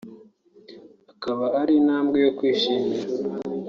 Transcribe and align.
ikaba 1.11 1.45
ari 1.61 1.73
intambwe 1.81 2.17
yo 2.25 2.31
kwishimira 2.37 3.07